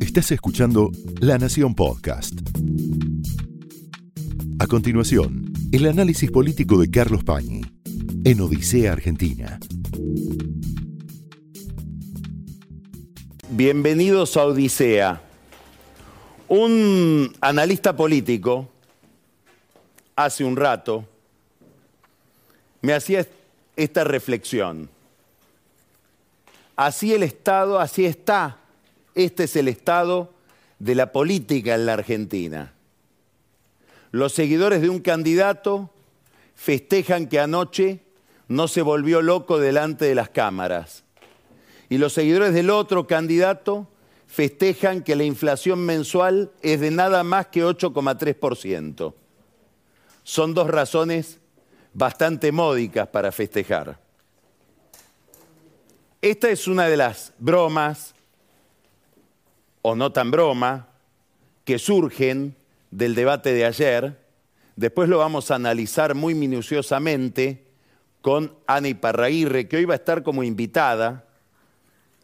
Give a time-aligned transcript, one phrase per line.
[0.00, 0.90] Estás escuchando
[1.20, 2.34] La Nación Podcast.
[4.58, 7.62] A continuación, el análisis político de Carlos Pañi
[8.24, 9.58] en Odisea Argentina.
[13.50, 15.22] Bienvenidos a Odisea.
[16.48, 18.68] Un analista político
[20.16, 21.06] hace un rato
[22.82, 23.26] me hacía
[23.76, 24.88] esta reflexión.
[26.76, 28.56] Así el Estado, así está.
[29.14, 30.32] Este es el estado
[30.78, 32.74] de la política en la Argentina.
[34.10, 35.90] Los seguidores de un candidato
[36.54, 38.00] festejan que anoche
[38.48, 41.04] no se volvió loco delante de las cámaras.
[41.88, 43.88] Y los seguidores del otro candidato
[44.26, 49.14] festejan que la inflación mensual es de nada más que 8,3%.
[50.22, 51.38] Son dos razones
[51.92, 53.98] bastante módicas para festejar.
[56.22, 58.14] Esta es una de las bromas,
[59.82, 60.88] o no tan broma,
[61.64, 62.56] que surgen
[62.90, 64.18] del debate de ayer.
[64.76, 67.64] Después lo vamos a analizar muy minuciosamente
[68.20, 71.24] con Ana Iparraguirre, que hoy va a estar como invitada.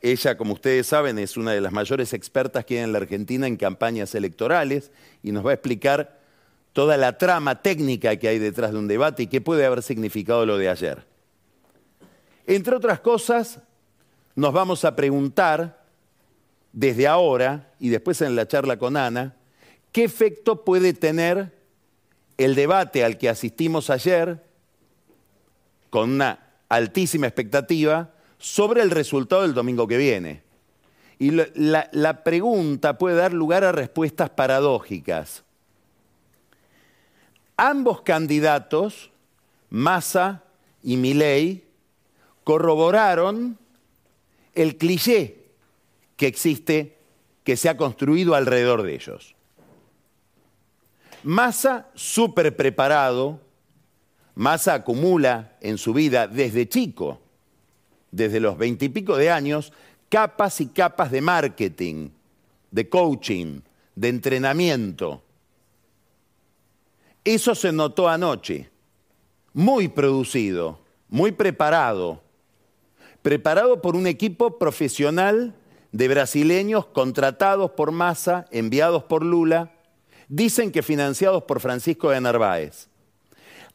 [0.02, 3.46] Ella, como ustedes saben, es una de las mayores expertas que hay en la Argentina
[3.46, 4.90] en campañas electorales
[5.22, 6.20] y nos va a explicar
[6.72, 10.44] toda la trama técnica que hay detrás de un debate y qué puede haber significado
[10.44, 11.06] lo de ayer.
[12.46, 13.60] Entre otras cosas,
[14.34, 15.75] nos vamos a preguntar
[16.76, 19.34] desde ahora y después en la charla con Ana,
[19.92, 21.56] qué efecto puede tener
[22.36, 24.44] el debate al que asistimos ayer
[25.88, 30.42] con una altísima expectativa sobre el resultado del domingo que viene.
[31.18, 35.44] Y la, la pregunta puede dar lugar a respuestas paradójicas.
[37.56, 39.10] Ambos candidatos,
[39.70, 40.44] Massa
[40.82, 41.64] y Milei,
[42.44, 43.56] corroboraron
[44.54, 45.45] el cliché
[46.16, 46.98] que existe,
[47.44, 49.34] que se ha construido alrededor de ellos.
[51.22, 53.40] Massa, súper preparado,
[54.34, 57.20] Massa acumula en su vida desde chico,
[58.10, 59.72] desde los veintipico de años,
[60.10, 62.10] capas y capas de marketing,
[62.70, 63.60] de coaching,
[63.94, 65.22] de entrenamiento.
[67.24, 68.70] Eso se notó anoche,
[69.54, 72.22] muy producido, muy preparado,
[73.22, 75.54] preparado por un equipo profesional
[75.92, 79.72] de brasileños contratados por Massa, enviados por Lula,
[80.28, 82.88] dicen que financiados por Francisco de Narváez.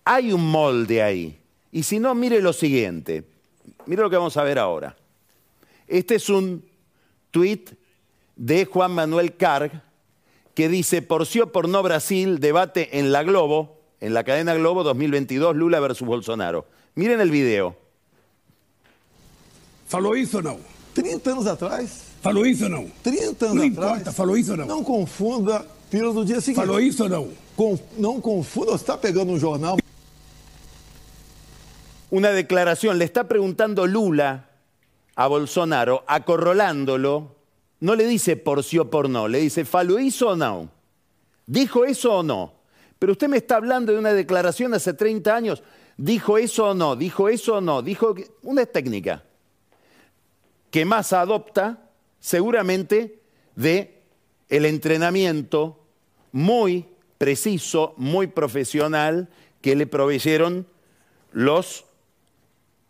[0.03, 1.39] Hay un molde ahí.
[1.71, 3.23] Y si no, mire lo siguiente.
[3.85, 4.95] Mire lo que vamos a ver ahora.
[5.87, 6.65] Este es un
[7.31, 7.71] tuit
[8.35, 9.83] de Juan Manuel Carg
[10.53, 14.53] que dice, por sí o por no Brasil, debate en la Globo, en la cadena
[14.53, 16.65] Globo 2022, Lula versus Bolsonaro.
[16.95, 17.77] Miren el video.
[19.93, 20.70] Ou não?
[20.93, 22.11] 30 anos atrás.
[22.21, 22.87] Falou isso ou não?
[23.03, 23.55] 30 anos não atrás.
[23.55, 24.65] Não importa, falou isso ou não?
[24.65, 26.65] Não confunda pílula do dia seguinte.
[26.65, 27.29] Falou isso ou não?
[27.55, 29.77] Com, não confunda, você está pegando um jornal.
[32.09, 34.49] Una declaración, le está preguntando Lula
[35.15, 37.35] a Bolsonaro, acorrolándolo,
[37.79, 40.69] no le dice por sí o por no, le dice, ¿faló eso o no?
[41.45, 42.53] ¿Dijo eso o no?
[42.99, 45.63] Pero usted me está hablando de una declaración de hace 30 años,
[45.97, 46.95] ¿dijo eso o no?
[46.95, 47.81] ¿Dijo eso o no?
[47.81, 48.13] Dijo
[48.43, 49.23] una técnica
[50.71, 51.89] que más adopta
[52.19, 53.19] seguramente
[53.55, 54.01] de
[54.49, 55.85] el entrenamiento
[56.31, 56.87] muy
[57.17, 59.29] preciso, muy profesional
[59.61, 60.65] que le proveyeron
[61.31, 61.85] los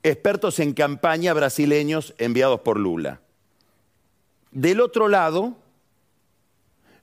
[0.04, 3.22] expertos en campaña brasileños enviados por Lula.
[4.52, 5.58] Del otro lado,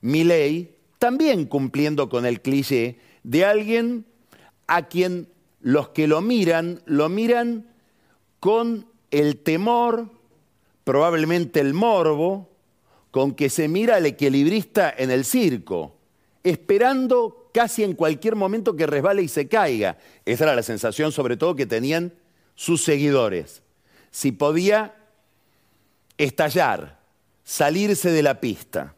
[0.01, 4.05] Milei, también cumpliendo con el cliché de alguien
[4.67, 5.29] a quien
[5.61, 7.67] los que lo miran, lo miran
[8.39, 10.09] con el temor,
[10.89, 12.49] probablemente el morbo
[13.11, 15.95] con que se mira al equilibrista en el circo,
[16.43, 19.99] esperando casi en cualquier momento que resbale y se caiga.
[20.25, 22.11] Esa era la sensación sobre todo que tenían
[22.55, 23.61] sus seguidores.
[24.09, 24.95] Si podía
[26.17, 26.97] estallar,
[27.43, 28.95] salirse de la pista.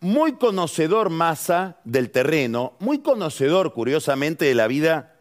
[0.00, 5.14] Muy conocedor Massa del terreno, muy conocedor curiosamente de la vida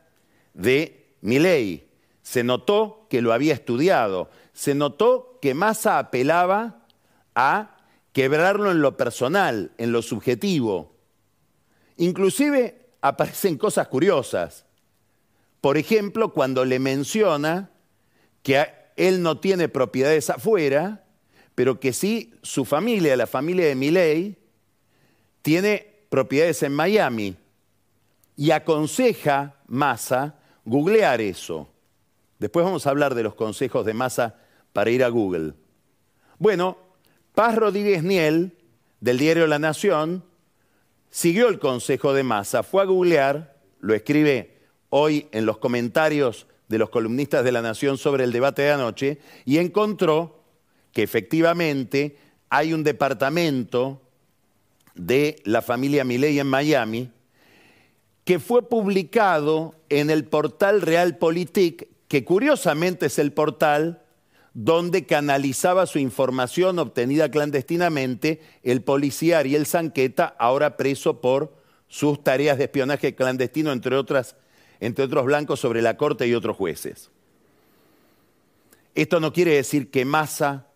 [0.53, 1.85] de Milei.
[2.21, 4.29] Se notó que lo había estudiado,
[4.59, 6.83] se notó que Massa apelaba
[7.33, 7.77] a
[8.11, 10.97] quebrarlo en lo personal, en lo subjetivo.
[11.95, 14.65] Inclusive aparecen cosas curiosas.
[15.61, 17.69] Por ejemplo, cuando le menciona
[18.43, 18.67] que
[18.97, 21.05] él no tiene propiedades afuera,
[21.55, 24.37] pero que sí su familia, la familia de Miley,
[25.41, 27.33] tiene propiedades en Miami
[28.35, 30.35] y aconseja Massa
[30.65, 31.69] googlear eso.
[32.39, 34.35] Después vamos a hablar de los consejos de Massa
[34.79, 35.55] para ir a Google.
[36.37, 36.77] Bueno,
[37.35, 38.57] Paz Rodríguez Niel,
[39.01, 40.23] del diario La Nación,
[41.09, 46.77] siguió el consejo de Massa, fue a googlear, lo escribe hoy en los comentarios de
[46.77, 50.45] los columnistas de La Nación sobre el debate de anoche, y encontró
[50.93, 52.15] que efectivamente
[52.49, 54.01] hay un departamento
[54.95, 57.11] de la familia Milei en Miami
[58.23, 64.03] que fue publicado en el portal Realpolitik, que curiosamente es el portal
[64.53, 71.53] donde canalizaba su información obtenida clandestinamente el policía Ariel Sanqueta, ahora preso por
[71.87, 74.35] sus tareas de espionaje clandestino, entre, otras,
[74.79, 77.09] entre otros blancos, sobre la corte y otros jueces.
[78.95, 80.67] Esto no quiere decir que Massa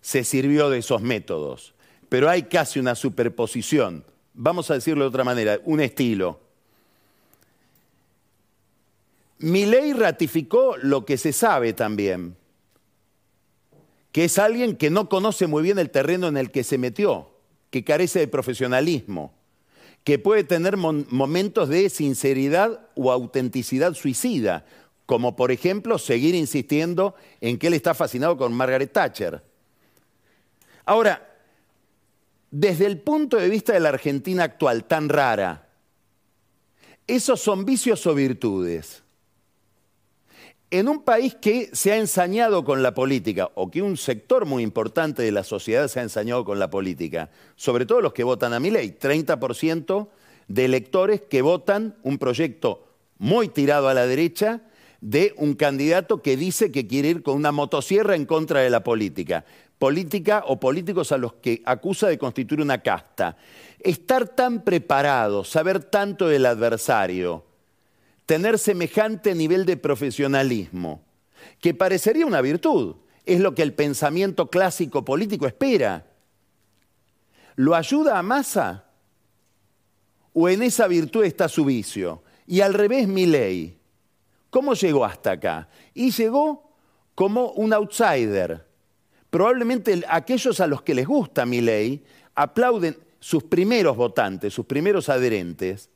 [0.00, 1.74] se sirvió de esos métodos,
[2.08, 4.04] pero hay casi una superposición,
[4.34, 6.40] vamos a decirlo de otra manera, un estilo.
[9.38, 12.39] ley ratificó lo que se sabe también
[14.12, 17.30] que es alguien que no conoce muy bien el terreno en el que se metió,
[17.70, 19.32] que carece de profesionalismo,
[20.04, 24.64] que puede tener momentos de sinceridad o autenticidad suicida,
[25.06, 29.42] como por ejemplo seguir insistiendo en que él está fascinado con Margaret Thatcher.
[30.84, 31.28] Ahora,
[32.50, 35.68] desde el punto de vista de la Argentina actual, tan rara,
[37.06, 39.02] ¿esos son vicios o virtudes?
[40.70, 44.62] En un país que se ha ensañado con la política, o que un sector muy
[44.62, 48.52] importante de la sociedad se ha ensañado con la política, sobre todo los que votan
[48.52, 50.08] a mi ley, 30%
[50.46, 52.86] de electores que votan un proyecto
[53.18, 54.62] muy tirado a la derecha
[55.00, 58.84] de un candidato que dice que quiere ir con una motosierra en contra de la
[58.84, 59.44] política.
[59.78, 63.36] Política o políticos a los que acusa de constituir una casta.
[63.78, 67.44] Estar tan preparado, saber tanto del adversario,
[68.30, 71.02] tener semejante nivel de profesionalismo,
[71.60, 72.94] que parecería una virtud,
[73.26, 76.06] es lo que el pensamiento clásico político espera.
[77.56, 78.84] ¿Lo ayuda a Massa?
[80.32, 82.22] ¿O en esa virtud está su vicio?
[82.46, 83.76] Y al revés, mi ley.
[84.48, 85.68] ¿Cómo llegó hasta acá?
[85.92, 86.70] Y llegó
[87.16, 88.64] como un outsider.
[89.28, 92.04] Probablemente aquellos a los que les gusta mi ley
[92.36, 95.90] aplauden sus primeros votantes, sus primeros adherentes,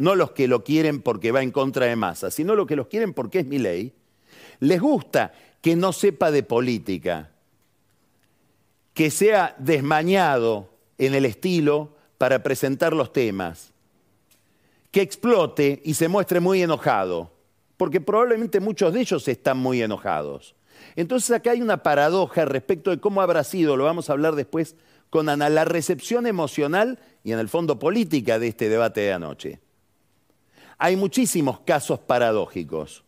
[0.00, 2.86] no los que lo quieren porque va en contra de masa, sino los que los
[2.86, 3.92] quieren porque es mi ley,
[4.58, 7.30] les gusta que no sepa de política,
[8.94, 13.72] que sea desmañado en el estilo para presentar los temas,
[14.90, 17.30] que explote y se muestre muy enojado,
[17.76, 20.54] porque probablemente muchos de ellos están muy enojados.
[20.96, 24.76] Entonces acá hay una paradoja respecto de cómo habrá sido, lo vamos a hablar después
[25.10, 29.60] con Ana, la recepción emocional y en el fondo política de este debate de anoche.
[30.82, 33.04] Hay muchísimos casos paradójicos.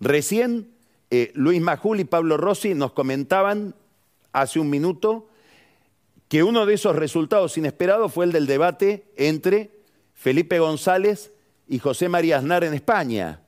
[0.00, 0.70] Recién
[1.10, 3.74] eh, Luis Majul y Pablo Rossi nos comentaban
[4.32, 5.28] hace un minuto
[6.28, 9.70] que uno de esos resultados inesperados fue el del debate entre
[10.14, 11.30] Felipe González
[11.68, 13.42] y José María Aznar en España.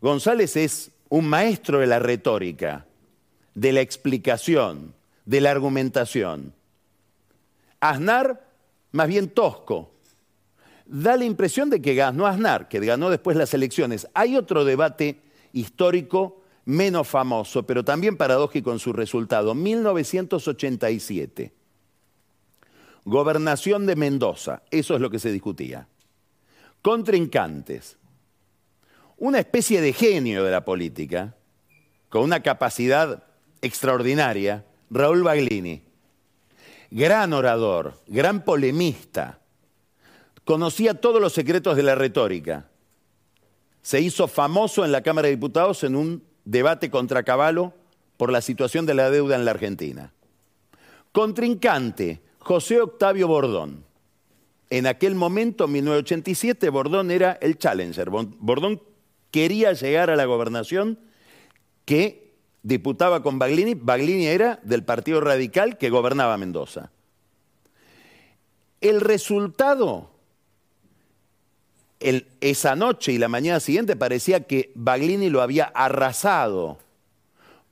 [0.00, 2.86] González es un maestro de la retórica,
[3.54, 4.94] de la explicación,
[5.26, 6.54] de la argumentación.
[7.78, 8.48] Aznar,
[8.90, 9.93] más bien tosco,
[10.86, 14.08] da la impresión de que ganó Aznar, que ganó después las elecciones.
[14.14, 15.20] Hay otro debate
[15.52, 19.54] histórico menos famoso, pero también paradójico en su resultado.
[19.54, 21.52] 1987.
[23.04, 25.88] Gobernación de Mendoza, eso es lo que se discutía.
[26.80, 27.98] Contrincantes.
[29.16, 31.36] Una especie de genio de la política,
[32.08, 33.24] con una capacidad
[33.60, 35.82] extraordinaria, Raúl Baglini.
[36.90, 39.40] Gran orador, gran polemista,
[40.44, 42.68] Conocía todos los secretos de la retórica.
[43.82, 47.72] Se hizo famoso en la Cámara de Diputados en un debate contra Caballo
[48.16, 50.12] por la situación de la deuda en la Argentina.
[51.12, 53.84] Contrincante, José Octavio Bordón.
[54.70, 58.10] En aquel momento, en 1987, Bordón era el challenger.
[58.10, 58.82] Bordón
[59.30, 60.98] quería llegar a la gobernación
[61.84, 63.74] que diputaba con Baglini.
[63.74, 66.90] Baglini era del Partido Radical que gobernaba Mendoza.
[68.80, 70.13] El resultado
[72.40, 76.78] esa noche y la mañana siguiente parecía que Baglini lo había arrasado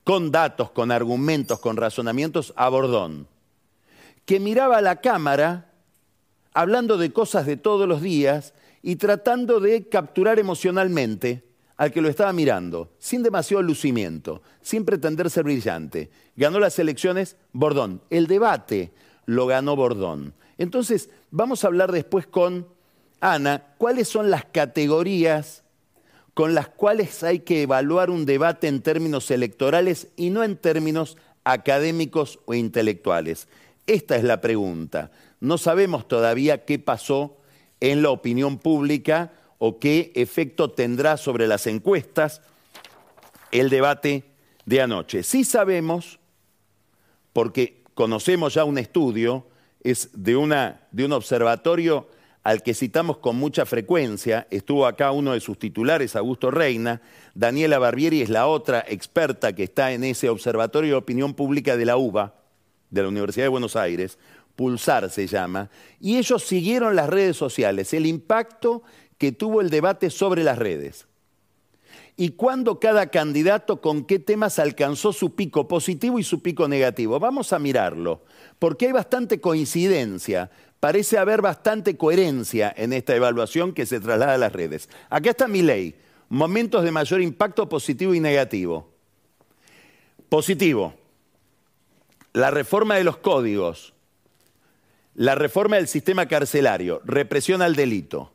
[0.03, 3.27] con datos, con argumentos, con razonamientos a Bordón,
[4.25, 5.71] que miraba a la cámara
[6.53, 11.43] hablando de cosas de todos los días y tratando de capturar emocionalmente
[11.77, 16.11] al que lo estaba mirando, sin demasiado lucimiento, sin pretender ser brillante.
[16.35, 18.01] Ganó las elecciones Bordón.
[18.09, 18.91] El debate
[19.25, 20.33] lo ganó Bordón.
[20.57, 22.67] Entonces, vamos a hablar después con
[23.25, 25.63] Ana, ¿cuáles son las categorías
[26.33, 31.15] con las cuales hay que evaluar un debate en términos electorales y no en términos
[31.45, 33.47] académicos o intelectuales?
[33.87, 35.09] Esta es la pregunta.
[35.39, 37.37] No sabemos todavía qué pasó
[37.79, 42.41] en la opinión pública o qué efecto tendrá sobre las encuestas
[43.51, 44.25] el debate
[44.65, 45.23] de anoche.
[45.23, 46.19] Sí sabemos,
[47.31, 49.47] porque conocemos ya un estudio,
[49.81, 52.09] es de, una, de un observatorio
[52.43, 57.01] al que citamos con mucha frecuencia, estuvo acá uno de sus titulares, Augusto Reina,
[57.33, 61.85] Daniela Barbieri es la otra experta que está en ese Observatorio de Opinión Pública de
[61.85, 62.35] la UBA,
[62.89, 64.19] de la Universidad de Buenos Aires,
[64.57, 65.69] Pulsar se llama,
[65.99, 68.83] y ellos siguieron las redes sociales, el impacto
[69.17, 71.07] que tuvo el debate sobre las redes.
[72.15, 77.19] Y cuándo cada candidato con qué temas alcanzó su pico positivo y su pico negativo.
[77.19, 78.23] Vamos a mirarlo,
[78.59, 80.51] porque hay bastante coincidencia,
[80.83, 84.89] parece haber bastante coherencia en esta evaluación que se traslada a las redes.
[85.09, 85.95] Acá está mi ley,
[86.27, 88.91] momentos de mayor impacto positivo y negativo.
[90.27, 90.93] Positivo,
[92.33, 93.93] la reforma de los códigos,
[95.15, 98.33] la reforma del sistema carcelario, represión al delito.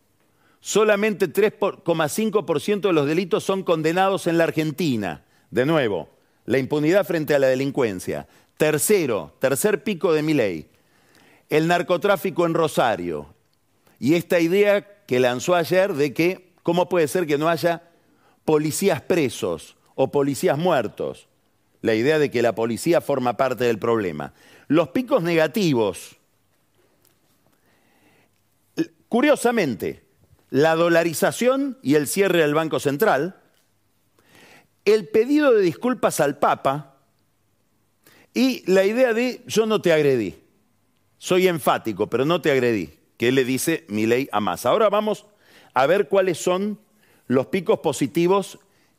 [0.61, 5.23] Solamente 3,5% de los delitos son condenados en la Argentina.
[5.51, 6.09] De nuevo,
[6.47, 8.27] la impunidad frente a la delincuencia.
[8.57, 10.71] Tercero, tercer pico de mi ley,
[11.49, 13.35] el narcotráfico en Rosario.
[13.99, 17.83] Y esta idea que lanzó ayer de que, ¿cómo puede ser que no haya
[18.45, 21.29] policías presos o policías muertos?
[21.81, 24.35] La idea de que la policía forma parte del problema.
[24.69, 26.19] Los picos negativos
[29.09, 30.03] Curiosamente,
[30.51, 33.41] la dolarización y el cierre del Banco Central,
[34.85, 36.97] el pedido de disculpas al Papa
[38.35, 40.39] y la idea de yo no te agredí,
[41.19, 44.67] soy enfático, pero no te agredí, que le dice mi ley a más.
[44.67, 45.27] Ahora vamos
[45.75, 46.79] a ver cuáles son
[47.27, 48.59] los picos positivos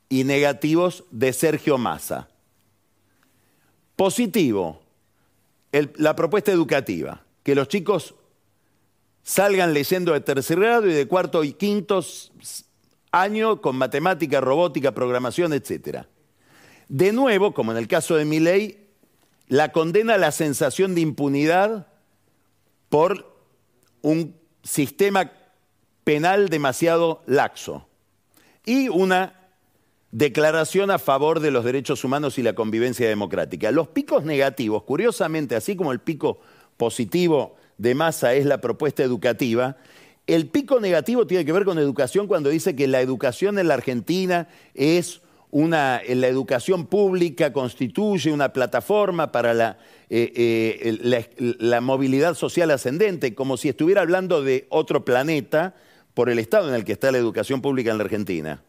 [0.10, 2.30] y negativos de Sergio Massa.
[3.96, 4.82] Positivo,
[5.72, 8.16] la propuesta educativa, que los chicos
[9.24, 12.04] salgan leyendo de tercer grado y de cuarto y quinto
[13.12, 16.06] año con matemática, robótica, programación, etc.
[16.88, 18.88] De nuevo, como en el caso de mi ley,
[19.48, 21.88] la condena a la sensación de impunidad
[22.89, 23.34] por
[24.01, 25.31] un sistema
[26.03, 27.88] penal demasiado laxo
[28.65, 29.39] y una
[30.12, 33.72] declaración a favor de los derechos humanos y la convivencia democrática.
[33.72, 36.39] Los picos negativos, curiosamente, así como el pico
[36.77, 39.77] positivo de masa es la propuesta educativa.
[40.25, 43.75] El pico negativo tiene que ver con educación cuando dice que la educación en la
[43.75, 49.77] Argentina es una, la educación pública constituye una plataforma para la,
[50.10, 55.75] eh, eh, la, movilidad social ascendente, como si estuviera hablando de otro planeta
[56.13, 58.62] por el estado en el que está la educación pública en la Argentina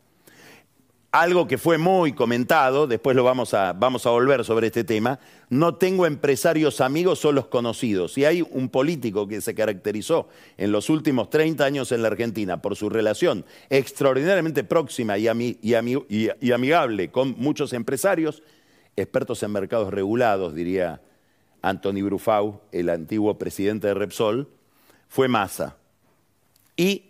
[1.12, 5.18] algo que fue muy comentado, después lo vamos a, vamos a volver sobre este tema,
[5.48, 8.12] no tengo empresarios amigos, solo conocidos.
[8.12, 12.62] Si hay un político que se caracterizó en los últimos 30 años en la Argentina
[12.62, 15.26] por su relación extraordinariamente próxima y,
[15.60, 18.44] y amigable con muchos empresarios,
[18.96, 21.00] expertos en mercados regulados, diría
[21.60, 24.48] Anthony Brufau, el antiguo presidente de Repsol,
[25.08, 25.76] fue Massa.
[26.76, 27.06] Y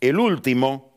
[0.00, 0.90] el último...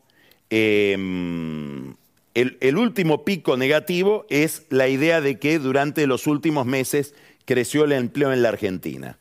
[0.48, 1.94] Em,
[2.36, 7.14] el, último pico negativo es la idea de que durante los últimos meses
[7.46, 9.18] creció el empleo en la Argentina.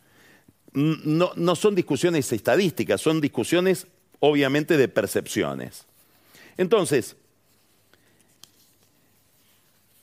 [0.73, 3.87] No, no, son discusiones estadísticas, son discusiones
[4.19, 5.85] obviamente de percepciones.
[6.57, 7.15] Entonces,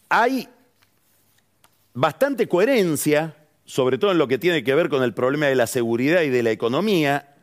[0.08, 0.48] hay
[1.92, 5.66] bastante coherencia, sobre todo en lo que tiene que ver con el problema de la
[5.66, 7.36] seguridad y de la economía,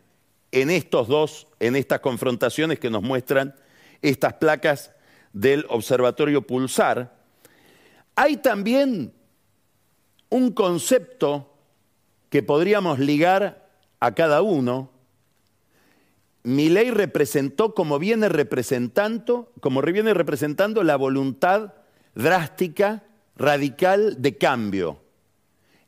[0.52, 3.54] en estos dos, en estas confrontaciones que nos muestran
[4.02, 4.94] estas placas
[5.34, 7.18] del Observatorio Pulsar,
[8.16, 9.14] hay también
[10.30, 11.54] un concepto
[12.30, 13.70] que podríamos ligar
[14.00, 14.92] a cada uno.
[16.44, 21.74] Mi ley representó como viene representando, como viene representando la voluntad
[22.16, 23.04] drástica,
[23.36, 25.02] radical de cambio,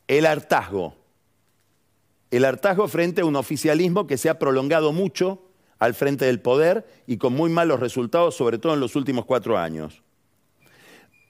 [0.08, 0.96] el hartazgo.
[2.32, 5.51] El hartazgo frente a un oficialismo que se ha prolongado mucho
[5.82, 9.58] al frente del poder y con muy malos resultados, sobre todo en los últimos cuatro
[9.58, 10.04] años.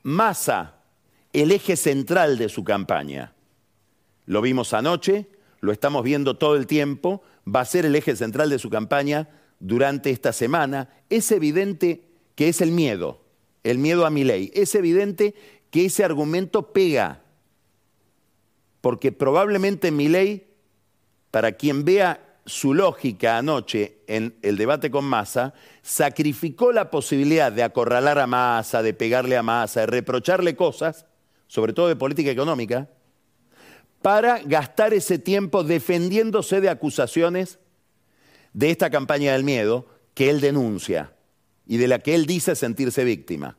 [0.03, 0.75] Massa,
[1.31, 3.33] el eje central de su campaña.
[4.25, 5.29] Lo vimos anoche,
[5.61, 9.29] lo estamos viendo todo el tiempo, va a ser el eje central de su campaña
[9.61, 10.89] durante esta semana.
[11.09, 13.21] Es evidente que es el miedo,
[13.63, 14.51] el miedo a mi ley.
[14.53, 15.33] Es evidente
[15.69, 17.21] que ese argumento pega,
[18.81, 20.45] porque probablemente mi ley,
[21.31, 27.63] para quien vea su lógica anoche en el debate con Massa, sacrificó la posibilidad de
[27.63, 31.05] acorralar a Massa, de pegarle a Massa, de reprocharle cosas,
[31.47, 32.89] sobre todo de política económica,
[34.01, 37.59] para gastar ese tiempo defendiéndose de acusaciones
[38.53, 41.13] de esta campaña del miedo que él denuncia
[41.67, 43.57] y de la que él dice sentirse víctima.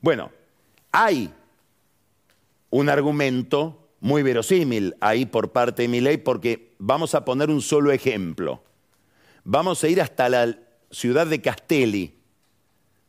[0.00, 0.30] Bueno,
[0.92, 1.32] hay
[2.70, 7.90] un argumento muy verosímil ahí por parte de ley porque vamos a poner un solo
[7.92, 8.62] ejemplo.
[9.44, 10.58] Vamos a ir hasta la
[10.90, 12.14] ciudad de Castelli,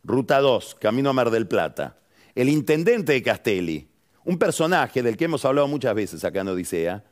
[0.04, 1.98] Ruta 2, Camino a Mar del Plata.
[2.36, 3.88] El intendente de Castelli,
[4.24, 7.04] un personaje del que hemos hablado muchas veces acá en Odisea,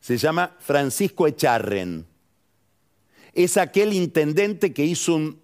[0.00, 2.06] se llama Francisco Echarren.
[3.32, 5.42] Es aquel intendente que hizo un,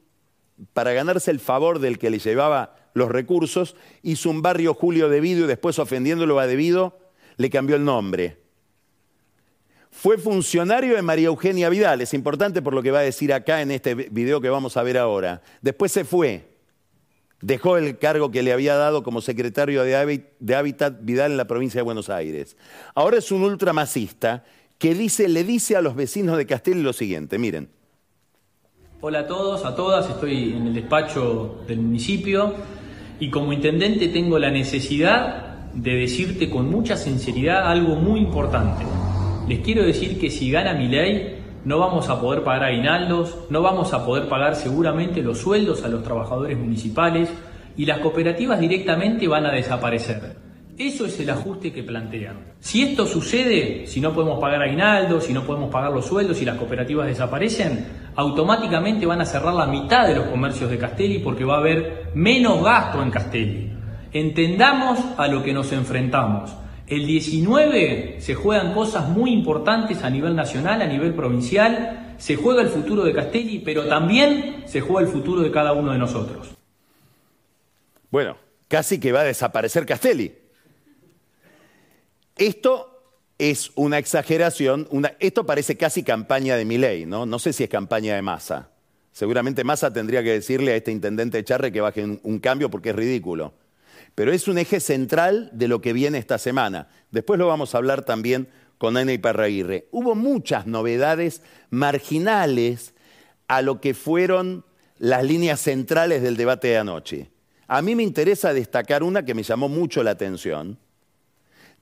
[0.72, 5.44] para ganarse el favor del que le llevaba los recursos, hizo un barrio Julio Debido
[5.44, 6.98] y después ofendiéndolo a Debido,
[7.36, 8.38] le cambió el nombre.
[9.90, 13.60] Fue funcionario de María Eugenia Vidal, es importante por lo que va a decir acá
[13.60, 15.42] en este video que vamos a ver ahora.
[15.60, 16.48] Después se fue,
[17.42, 21.78] dejó el cargo que le había dado como secretario de Hábitat Vidal en la provincia
[21.78, 22.56] de Buenos Aires.
[22.94, 24.44] Ahora es un ultramacista
[24.78, 27.68] que le dice a los vecinos de Castel lo siguiente, miren.
[29.02, 32.54] Hola a todos, a todas, estoy en el despacho del municipio
[33.20, 38.84] y como intendente tengo la necesidad de decirte con mucha sinceridad algo muy importante.
[39.48, 43.62] Les quiero decir que si gana mi ley, no vamos a poder pagar aguinaldos, no
[43.62, 47.28] vamos a poder pagar seguramente los sueldos a los trabajadores municipales
[47.76, 50.36] y las cooperativas directamente van a desaparecer.
[50.78, 52.54] Eso es el ajuste que plantean.
[52.58, 56.44] Si esto sucede, si no podemos pagar aguinaldos, si no podemos pagar los sueldos y
[56.46, 57.86] las cooperativas desaparecen,
[58.16, 62.10] automáticamente van a cerrar la mitad de los comercios de Castelli porque va a haber
[62.14, 63.81] menos gasto en Castelli.
[64.12, 66.54] Entendamos a lo que nos enfrentamos.
[66.86, 72.60] El 19 se juegan cosas muy importantes a nivel nacional, a nivel provincial, se juega
[72.60, 76.50] el futuro de Castelli, pero también se juega el futuro de cada uno de nosotros.
[78.10, 78.36] Bueno,
[78.68, 80.34] casi que va a desaparecer Castelli.
[82.36, 83.02] Esto
[83.38, 84.86] es una exageración,
[85.18, 87.24] esto parece casi campaña de Milei, ¿no?
[87.24, 88.68] No sé si es campaña de masa.
[89.12, 92.96] Seguramente Massa tendría que decirle a este intendente Charre que baje un cambio porque es
[92.96, 93.54] ridículo.
[94.14, 96.88] Pero es un eje central de lo que viene esta semana.
[97.10, 98.48] Después lo vamos a hablar también
[98.78, 99.88] con Ana Parraguirre.
[99.90, 102.94] Hubo muchas novedades marginales
[103.48, 104.64] a lo que fueron
[104.98, 107.30] las líneas centrales del debate de anoche.
[107.68, 110.78] A mí me interesa destacar una que me llamó mucho la atención,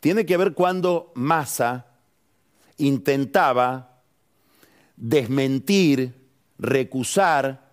[0.00, 1.86] tiene que ver cuando Massa
[2.78, 4.02] intentaba
[4.96, 6.14] desmentir,
[6.58, 7.70] recusar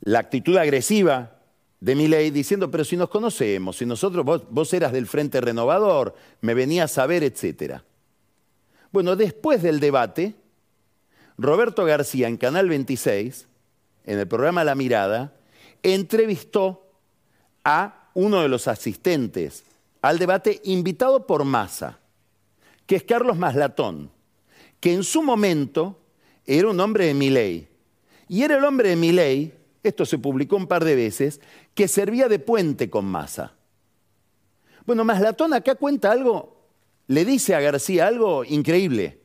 [0.00, 1.37] la actitud agresiva
[1.80, 5.40] de mi ley diciendo, pero si nos conocemos, si nosotros, vos, vos, eras del Frente
[5.40, 7.80] Renovador, me venías a ver, etc.
[8.90, 10.34] Bueno, después del debate,
[11.36, 13.46] Roberto García en Canal 26,
[14.06, 15.34] en el programa La Mirada,
[15.82, 16.90] entrevistó
[17.64, 19.64] a uno de los asistentes
[20.02, 21.98] al debate invitado por Massa,
[22.86, 24.10] que es Carlos Maslatón,
[24.80, 26.00] que en su momento
[26.46, 27.68] era un hombre de mi ley.
[28.28, 31.40] Y era el hombre de mi ley, esto se publicó un par de veces,
[31.74, 33.54] que servía de puente con Massa.
[34.86, 36.56] Bueno, Maslatón acá cuenta algo,
[37.06, 39.20] le dice a García algo increíble.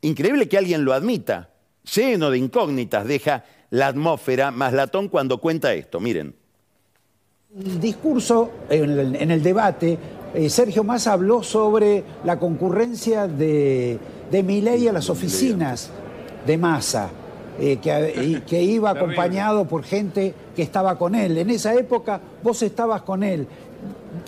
[0.00, 1.50] Increíble que alguien lo admita.
[1.94, 6.00] Lleno de incógnitas deja la atmósfera Maslatón cuando cuenta esto.
[6.00, 6.34] Miren.
[7.56, 9.96] El discurso, en el, debate,
[10.34, 13.98] eh, Sergio Massa habló sobre la concurrencia de,
[14.30, 15.90] de Milei a las oficinas
[16.46, 17.10] de Massa,
[17.58, 21.38] eh, que, que, iba acompañado por gente que estaba con él.
[21.38, 23.46] En esa época vos estabas con él.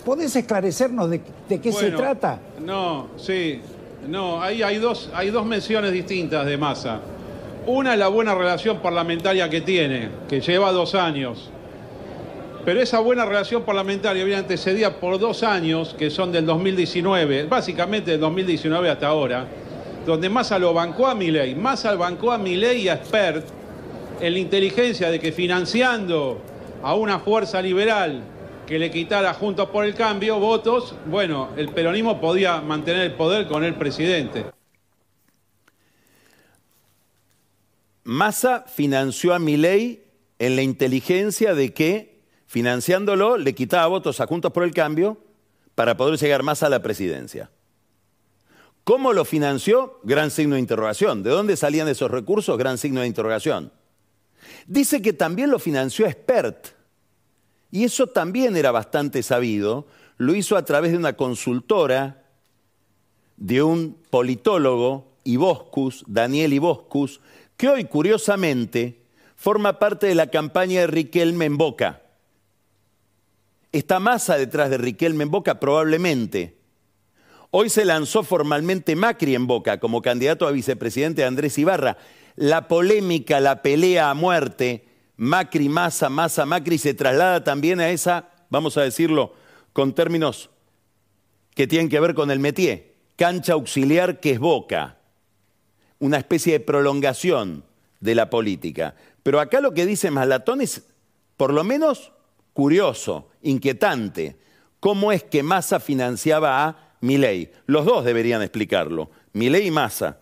[0.05, 2.39] ¿Podés esclarecernos de, qué se trata?
[2.63, 3.61] No, sí.
[4.07, 6.99] No, ahí hay dos, hay dos menciones distintas de Massa.
[7.65, 11.51] Una es la buena relación parlamentaria que tiene, que lleva dos años
[12.67, 18.11] pero esa buena relación parlamentaria viene antecedida por dos años, que son del 2019, básicamente
[18.11, 19.47] del 2019 hasta ahora,
[20.07, 21.53] donde Massa lo bancó a Milei.
[21.53, 23.45] Massa bancó a Milei y a Spert
[24.21, 26.41] en la inteligencia de que financiando
[26.81, 28.23] a una fuerza liberal
[28.65, 33.47] que le quitara Juntos por el Cambio votos, bueno, el peronismo podía mantener el poder
[33.47, 34.45] con el presidente.
[38.05, 40.03] Massa financió a Milei
[40.39, 45.17] en la inteligencia de que financiándolo, le quitaba votos a Juntos por el Cambio
[45.75, 47.51] para poder llegar más a la presidencia.
[48.87, 49.99] ¿Cómo lo financió?
[50.03, 51.21] Gran signo de interrogación.
[51.21, 52.57] ¿De dónde salían esos recursos?
[52.57, 53.73] Gran signo de interrogación.
[54.65, 56.67] Dice que también lo financió Expert.
[57.69, 59.87] Y eso también era bastante sabido.
[60.15, 62.23] Lo hizo a través de una consultora
[63.35, 67.19] de un politólogo, Iboscus, Daniel Iboscus,
[67.57, 69.01] que hoy, curiosamente,
[69.35, 72.03] forma parte de la campaña de Riquelme en Boca
[73.73, 75.59] ¿Está Massa detrás de Riquelme en Boca?
[75.59, 76.56] Probablemente.
[77.49, 81.97] Hoy se lanzó formalmente Macri en Boca como candidato a vicepresidente de Andrés Ibarra.
[82.35, 88.29] La polémica, la pelea a muerte, Macri, Massa, Massa, Macri, se traslada también a esa,
[88.49, 89.33] vamos a decirlo
[89.73, 90.49] con términos
[91.55, 94.97] que tienen que ver con el métier, cancha auxiliar que es Boca,
[95.99, 97.63] una especie de prolongación
[97.99, 98.95] de la política.
[99.23, 100.83] Pero acá lo que dice Malatón es,
[101.37, 102.11] por lo menos,
[102.53, 104.37] curioso, inquietante.
[104.79, 107.51] ¿Cómo es que Massa financiaba a Milei?
[107.65, 110.19] Los dos deberían explicarlo, Milei y Massa.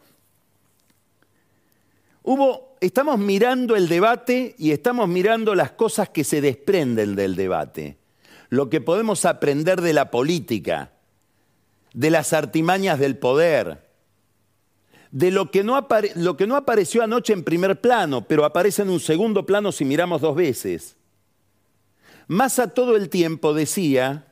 [2.24, 7.98] Hubo, estamos mirando el debate y estamos mirando las cosas que se desprenden del debate,
[8.50, 10.92] lo que podemos aprender de la política,
[11.94, 13.86] de las artimañas del poder,
[15.12, 18.90] de lo que, no lo que no apareció anoche en primer plano, pero aparece en
[18.90, 20.98] un segundo plano si miramos dos veces.
[22.28, 24.26] Massa todo el tiempo decía,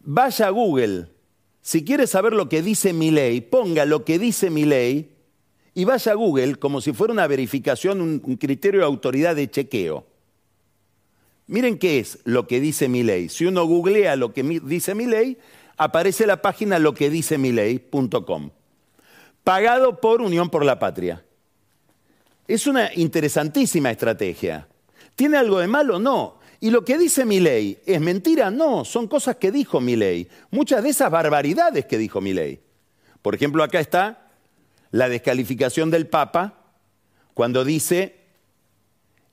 [0.00, 1.08] vaya a Google,
[1.62, 5.10] si quiere saber lo que dice mi ley, ponga lo que dice mi ley
[5.74, 10.06] y vaya a Google como si fuera una verificación, un, criterio de autoridad de chequeo.
[11.46, 13.28] Miren qué es lo que dice mi ley.
[13.28, 15.38] Si uno googlea lo que dice mi ley,
[15.76, 17.10] aparece la página lo que
[19.44, 21.24] pagado por Unión por la Patria.
[22.46, 24.68] Es una interesantísima estrategia.
[25.14, 25.98] ¿Tiene algo de malo?
[25.98, 26.39] No.
[26.60, 28.50] ¿Y lo que dice mi ley es mentira?
[28.50, 30.28] No, son cosas que dijo mi ley.
[30.50, 32.60] Muchas de esas barbaridades que dijo mi ley.
[33.22, 34.30] Por ejemplo, acá está
[34.90, 36.60] la descalificación del Papa
[37.34, 38.20] cuando dice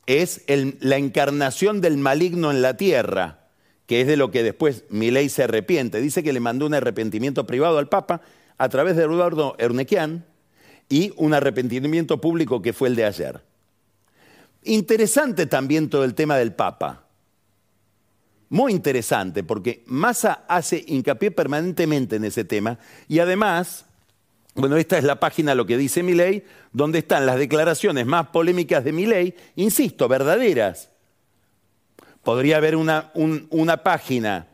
[0.05, 0.45] es
[0.79, 3.49] la encarnación del maligno en la tierra,
[3.87, 5.99] que es de lo que después mi ley se arrepiente.
[5.99, 8.21] Dice que le mandó un arrepentimiento privado al Papa
[8.57, 10.25] a través de Eduardo Ernequian
[10.87, 13.41] y un arrepentimiento público que fue el de ayer.
[14.63, 17.06] Interesante también todo el tema del Papa.
[18.49, 23.85] Muy interesante, porque Massa hace hincapié permanentemente en ese tema y además,
[24.55, 28.27] bueno, esta es la página Lo que dice mi ley, donde están las declaraciones más
[28.27, 30.91] polémicas de mi ley, insisto, verdaderas.
[32.23, 34.47] Podría haber una, una página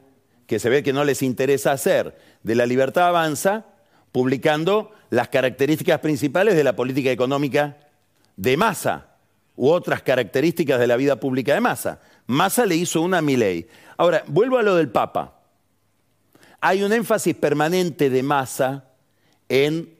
[0.47, 3.65] que se ve que no les interesa hacer de la libertad avanza,
[4.11, 7.77] publicando las características principales de la política económica
[8.35, 9.13] de Massa
[9.55, 12.01] u otras características de la vida pública de Massa.
[12.27, 13.67] Massa le hizo una a Milei.
[13.97, 15.39] Ahora, vuelvo a lo del Papa.
[16.61, 18.89] Hay un énfasis permanente de Massa
[19.49, 19.93] en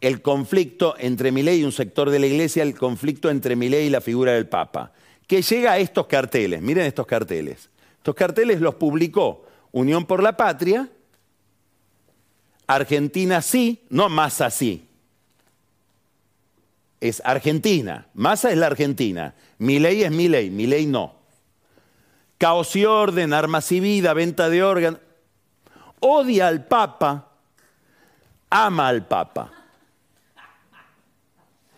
[0.00, 3.90] el conflicto entre Milei y un sector de la iglesia, el conflicto entre Milei y
[3.90, 4.92] la figura del Papa,
[5.26, 6.60] que llega a estos carteles.
[6.60, 7.70] Miren estos carteles.
[7.98, 10.88] Estos carteles los publicó Unión por la Patria,
[12.66, 14.88] Argentina sí, no Massa sí.
[17.00, 18.06] Es Argentina.
[18.14, 19.34] Massa es la Argentina.
[19.58, 21.21] Mi ley es mi ley, mi ley no.
[22.42, 24.98] Caos y orden, armas y vida, venta de órganos.
[26.00, 27.28] Odia al Papa,
[28.50, 29.52] ama al Papa.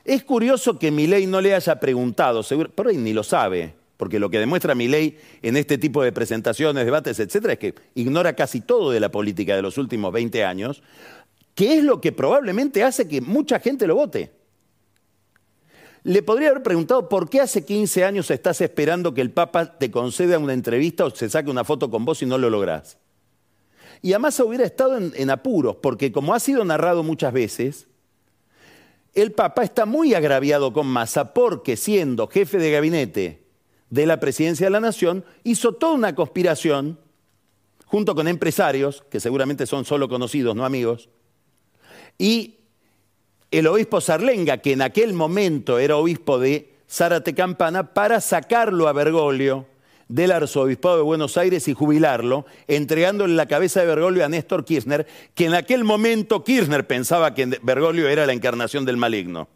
[0.06, 4.30] Es curioso que mi ley no le haya preguntado, seguro, ni lo sabe porque lo
[4.30, 8.62] que demuestra mi ley en este tipo de presentaciones, debates, etcétera, es que ignora casi
[8.62, 10.82] todo de la política de los últimos 20 años,
[11.54, 14.32] que es lo que probablemente hace que mucha gente lo vote.
[16.04, 19.90] Le podría haber preguntado por qué hace 15 años estás esperando que el Papa te
[19.90, 22.98] conceda una entrevista o se saque una foto con vos y no lo lográs.
[24.02, 27.86] Y además hubiera estado en, en apuros, porque como ha sido narrado muchas veces,
[29.14, 33.46] el Papa está muy agraviado con Massa porque siendo jefe de gabinete
[33.88, 36.98] de la presidencia de la nación, hizo toda una conspiración,
[37.86, 41.08] junto con empresarios, que seguramente son solo conocidos, no amigos,
[42.18, 42.58] y
[43.58, 48.92] el obispo Sarlenga, que en aquel momento era obispo de Zárate Campana, para sacarlo a
[48.92, 49.66] Bergoglio
[50.08, 55.06] del arzobispado de Buenos Aires y jubilarlo, entregándole la cabeza de Bergoglio a Néstor Kirchner,
[55.34, 59.48] que en aquel momento Kirchner pensaba que Bergoglio era la encarnación del maligno.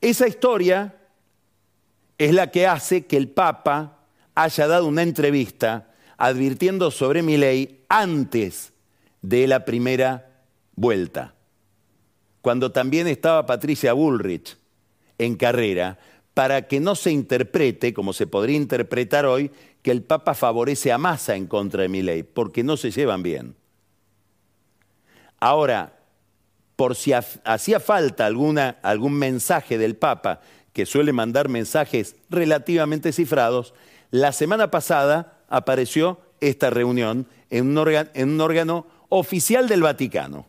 [0.00, 0.96] Esa historia
[2.18, 3.98] es la que hace que el Papa
[4.34, 8.72] haya dado una entrevista advirtiendo sobre mi ley antes
[9.20, 10.30] de la primera
[10.74, 11.34] vuelta,
[12.42, 14.58] cuando también estaba Patricia Bullrich
[15.18, 15.98] en carrera,
[16.34, 19.50] para que no se interprete, como se podría interpretar hoy,
[19.82, 23.22] que el Papa favorece a Massa en contra de mi ley, porque no se llevan
[23.22, 23.54] bien.
[25.38, 25.98] Ahora,
[26.76, 30.40] por si hacía falta alguna, algún mensaje del Papa
[30.72, 33.74] que suele mandar mensajes relativamente cifrados,
[34.10, 40.46] la semana pasada apareció esta reunión en un, órgano, oficial del Vaticano.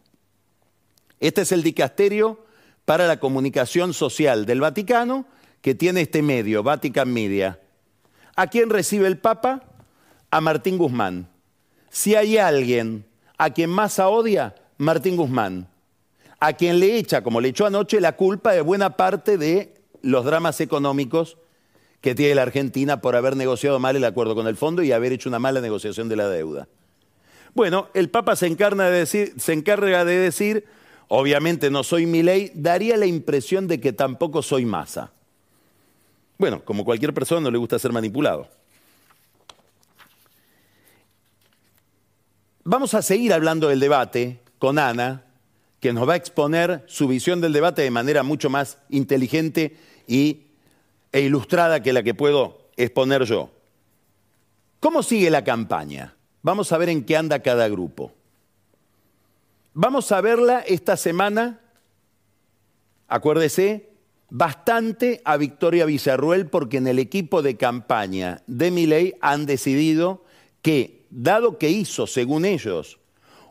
[1.23, 2.38] Este es el dicasterio
[2.83, 5.25] para la comunicación social del Vaticano
[5.62, 7.62] que tiene este medio, Vatican Media.
[8.36, 9.63] ¿A quién recibe el Papa?
[10.31, 11.29] A Martín Guzmán.
[11.89, 13.05] Si hay alguien
[13.38, 15.69] a quien Massa odia, Martín Guzmán.
[16.41, 20.25] A quien le echa, como le echó anoche, la culpa de buena parte de los
[20.25, 21.38] dramas económicos
[22.01, 25.13] que tiene la Argentina por haber negociado mal el acuerdo con el fondo y haber
[25.13, 26.67] hecho una mala negociación de la deuda.
[27.53, 30.65] Bueno, el Papa se, de decir, se encarga de decir,
[31.15, 35.12] obviamente no soy mi ley, daría la impresión de que tampoco soy masa.
[36.39, 38.47] Bueno, como cualquier persona no le gusta ser manipulado.
[42.63, 45.26] Vamos a seguir hablando del debate con Ana,
[45.80, 50.47] que nos va a exponer su visión del debate de manera mucho más inteligente y,
[51.12, 53.52] e ilustrada que la que puedo exponer yo.
[54.80, 56.15] ¿Cómo sigue la campaña?
[56.41, 58.13] Vamos a ver en qué anda cada grupo.
[59.75, 61.59] Vamos a verla esta semana,
[63.07, 63.89] acuérdese,
[64.29, 70.25] bastante a Victoria Villarruel porque en el equipo de campaña de Miley han decidido
[70.62, 72.99] que dado que hizo, según ellos,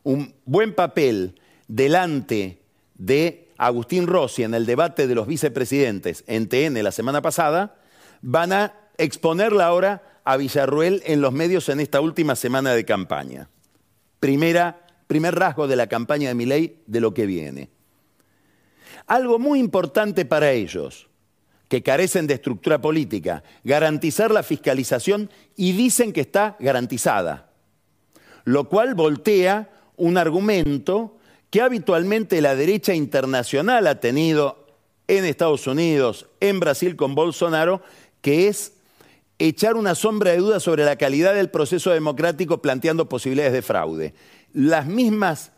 [0.04, 2.62] un buen papel delante
[2.94, 7.80] de Agustín Rossi en el debate de los vicepresidentes en TN la semana pasada,
[8.20, 13.48] van a exponerla ahora a Villarruel en los medios en esta última semana de campaña.
[14.20, 14.81] Primera,
[15.12, 17.68] primer rasgo de la campaña de Miley de lo que viene.
[19.06, 21.08] Algo muy importante para ellos,
[21.68, 27.52] que carecen de estructura política, garantizar la fiscalización y dicen que está garantizada
[28.44, 31.16] lo cual voltea un argumento
[31.50, 34.66] que habitualmente la derecha internacional ha tenido
[35.06, 37.82] en Estados Unidos, en Brasil con Bolsonaro,
[38.20, 38.74] que es
[39.38, 44.14] echar una sombra de duda sobre la calidad del proceso democrático planteando posibilidades de fraude.
[44.52, 45.52] Las mismas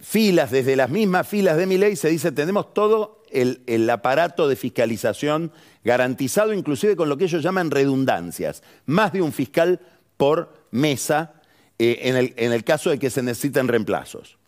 [0.00, 4.56] filas, desde las mismas filas de mi ley, se dice tenemos todo el, aparato de
[4.56, 5.52] fiscalización
[5.84, 8.62] garantizado, inclusive con lo que ellos llaman redundancias.
[8.86, 9.80] Más de un fiscal
[10.16, 11.34] por mesa
[11.78, 14.38] eh, en, el, en el caso de que se necesiten reemplazos.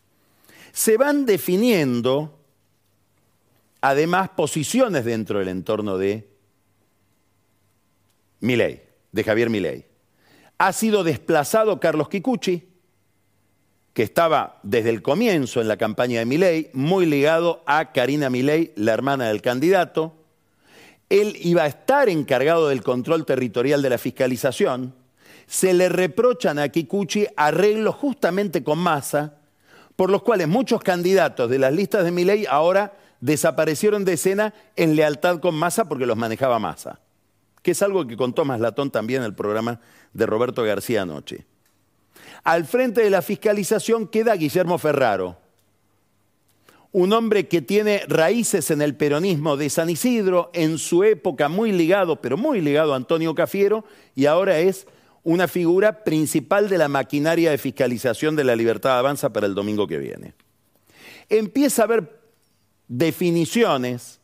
[0.71, 2.39] Se van definiendo
[3.81, 6.27] además posiciones dentro del entorno de
[8.39, 9.85] Milei, de Javier Milei.
[10.57, 12.72] Ha sido desplazado Carlos Kikuchi,
[13.93, 18.73] que estaba desde el comienzo en la campaña de Milei, muy ligado a Karina Milei,
[18.75, 20.13] la hermana del candidato.
[21.09, 24.93] Él iba a estar encargado del control territorial de la fiscalización
[25.47, 29.37] se le reprochan a Kikuchi arreglos justamente con Massa,
[29.95, 34.95] por los cuales muchos candidatos de las listas de Milei ahora desaparecieron de escena en
[34.95, 36.99] lealtad con Massa porque los manejaba Massa,
[37.61, 39.79] que es algo que contó Maslatón también en el programa
[40.13, 41.45] de Roberto García anoche.
[42.43, 45.37] Al frente de la fiscalización queda Guillermo Ferraro,
[46.91, 51.71] un hombre que tiene raíces en el peronismo de San Isidro, en su época muy
[51.71, 54.85] ligado, pero muy ligado a Antonio Cafiero, y ahora es
[55.23, 59.87] una figura principal de la maquinaria de fiscalización de la libertad avanza para el domingo
[59.87, 60.33] que viene.
[61.29, 62.19] Empieza a haber
[62.89, 64.19] definiciones,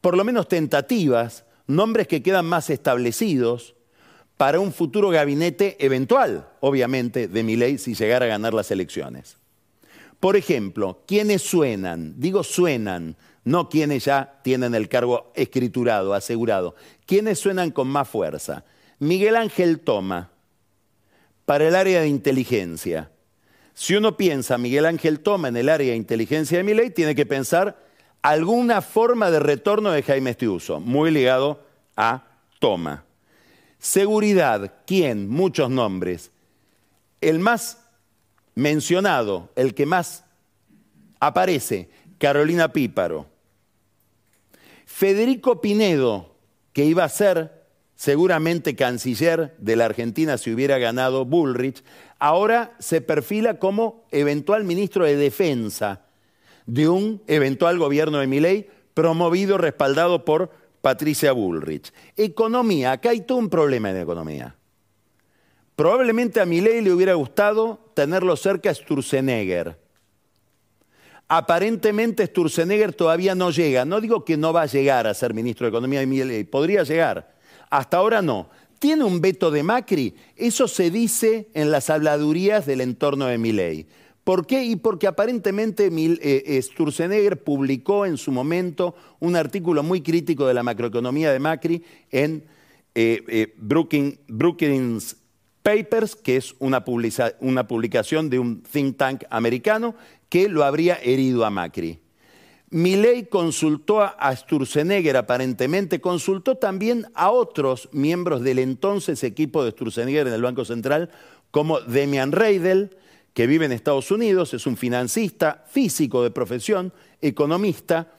[0.00, 3.74] por lo menos tentativas, nombres que quedan más establecidos
[4.36, 9.36] para un futuro gabinete eventual, obviamente, de mi ley si llegara a ganar las elecciones.
[10.20, 12.14] Por ejemplo, ¿quiénes suenan?
[12.18, 16.74] Digo suenan, no quienes ya tienen el cargo escriturado, asegurado.
[17.06, 18.64] ¿Quiénes suenan con más fuerza?
[18.98, 20.30] Miguel Ángel Toma,
[21.44, 23.10] para el área de inteligencia.
[23.74, 27.14] Si uno piensa Miguel Ángel Toma en el área de inteligencia de mi ley, tiene
[27.14, 27.84] que pensar
[28.22, 31.64] alguna forma de retorno de Jaime Estiuso, muy ligado
[31.96, 32.24] a
[32.60, 33.04] Toma.
[33.82, 35.28] Seguridad, ¿quién?
[35.28, 36.30] Muchos nombres.
[37.20, 37.78] El más
[38.54, 40.24] mencionado, el que más
[41.18, 43.26] aparece, Carolina Píparo.
[44.86, 46.36] Federico Pinedo,
[46.72, 47.64] que iba a ser
[47.96, 51.82] seguramente canciller de la Argentina si hubiera ganado Bullrich,
[52.20, 56.02] ahora se perfila como eventual ministro de Defensa
[56.66, 61.90] de un eventual gobierno de Miley promovido, respaldado por Patricia Bullrich.
[62.16, 64.54] Economía, acá hay todo un problema en economía.
[65.74, 69.80] Probablemente a Milei le hubiera gustado tenerlo cerca a Sturzenegger.
[71.28, 73.86] Aparentemente Sturzenegger todavía no llega.
[73.86, 76.82] No digo que no va a llegar a ser ministro de Economía de Milei, podría
[76.82, 77.32] llegar
[77.72, 78.50] hasta ahora no.
[78.78, 80.14] ¿Tiene un veto de Macri?
[80.36, 83.86] Eso se dice en las habladurías del entorno de Milei.
[84.24, 84.64] ¿Por qué?
[84.64, 90.62] Y porque aparentemente eh, Sturzenegger publicó en su momento un artículo muy crítico de la
[90.62, 92.44] macroeconomía de Macri en
[92.94, 95.16] eh, eh, Brookings
[95.62, 96.84] Papers, que es una,
[97.40, 99.96] una publicación de un think tank americano,
[100.28, 101.98] que lo habría herido a Macri.
[102.70, 110.26] Milei consultó a Sturzenegger, aparentemente, consultó también a otros miembros del entonces equipo de Sturzenegger
[110.28, 111.10] en el Banco Central,
[111.50, 112.96] como Demian Reidel,
[113.34, 118.12] que vive en Estados Unidos, es un financista, físico de profesión, economista,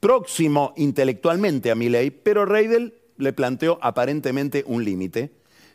[0.00, 5.30] próximo intelectualmente a Milei, pero Reidel le planteó aparentemente un límite,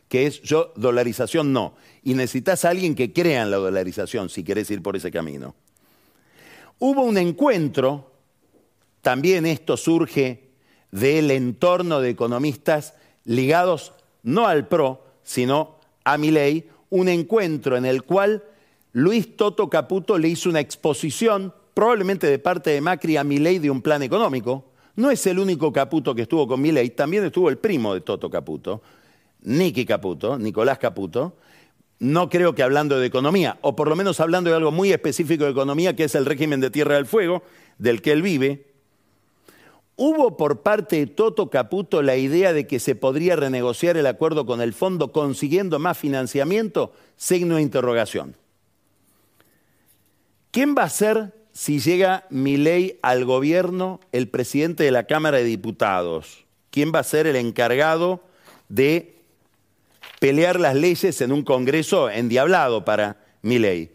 [0.10, 1.76] que es yo, dolarización no.
[2.04, 5.56] Y necesitas a alguien que crea en la dolarización si querés ir por ese camino.
[6.80, 8.12] Hubo un encuentro,
[9.02, 10.50] también esto surge
[10.92, 12.96] del entorno de economistas
[13.26, 13.94] ligados
[14.24, 18.44] no al PRO, sino a Milei, un encuentro en el cual
[18.94, 23.70] Luis Toto Caputo le hizo una exposición, probablemente de parte de Macri a Milei de
[23.70, 24.72] un plan económico.
[24.96, 28.30] No es el único Caputo que estuvo con Milei, también estuvo el primo de Toto
[28.30, 28.82] Caputo,
[29.42, 31.36] Nicky Caputo, Nicolás Caputo,
[32.00, 35.44] no creo que hablando de economía, o por lo menos hablando de algo muy específico
[35.44, 37.44] de economía, que es el régimen de Tierra del Fuego,
[37.78, 38.68] del que él vive,
[39.96, 44.46] hubo por parte de Toto Caputo la idea de que se podría renegociar el acuerdo
[44.46, 48.36] con el fondo consiguiendo más financiamiento, signo de interrogación.
[50.52, 55.38] ¿Quién va a ser si llega mi ley al gobierno el presidente de la Cámara
[55.38, 56.46] de Diputados?
[56.72, 58.22] ¿Quién va a ser el encargado
[58.70, 59.16] de
[60.20, 63.95] pelear las leyes en un Congreso endiablado para Milei.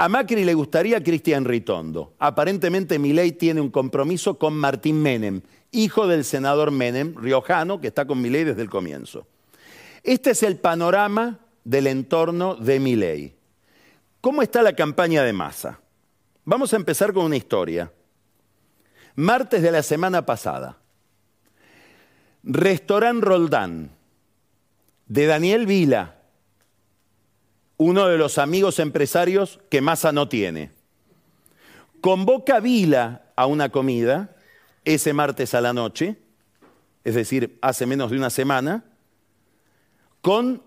[0.00, 2.14] A Macri le gustaría Cristian Ritondo.
[2.18, 8.06] Aparentemente Milei tiene un compromiso con Martín Menem, hijo del senador Menem, riojano, que está
[8.06, 9.26] con Milei desde el comienzo.
[10.02, 13.34] Este es el panorama del entorno de Milei.
[14.22, 15.80] ¿Cómo está la campaña de masa?
[16.46, 17.92] Vamos a empezar con una historia.
[19.16, 20.78] Martes de la semana pasada.
[22.42, 23.90] Restaurant Roldán,
[25.08, 26.19] de Daniel Vila,
[27.80, 30.70] uno de los amigos empresarios que Massa no tiene.
[32.02, 34.36] Convoca Vila a una comida
[34.84, 36.18] ese martes a la noche,
[37.04, 38.84] es decir, hace menos de una semana,
[40.20, 40.62] con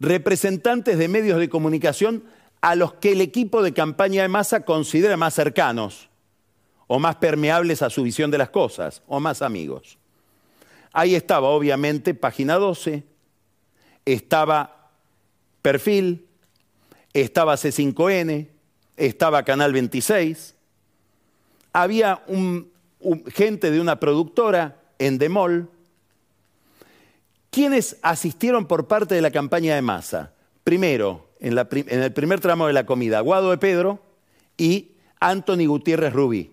[0.00, 2.24] representantes de medios de comunicación
[2.60, 6.10] a los que el equipo de campaña de Massa considera más cercanos
[6.88, 9.96] o más permeables a su visión de las cosas o más amigos.
[10.92, 13.02] Ahí estaba, obviamente, página 12,
[14.04, 14.81] estaba
[15.62, 16.26] Perfil,
[17.12, 18.48] estaba C5N,
[18.96, 20.54] estaba Canal 26,
[21.72, 22.22] había
[23.32, 25.68] gente de una productora, en Demol.
[27.50, 30.32] ¿Quiénes asistieron por parte de la campaña de masa?
[30.64, 34.00] Primero, en, en, el primer tramo de la comida, Guado de Pedro
[34.56, 36.52] y Anthony Gutiérrez Rubí,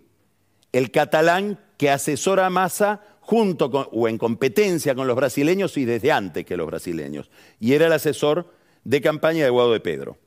[0.71, 6.11] el catalán que asesora a Massa junto o en competencia con los brasileños y desde
[6.11, 7.29] antes que los brasileños.
[7.59, 8.51] Y era el asesor
[8.89, 10.17] de campaña de Guado de Pedro.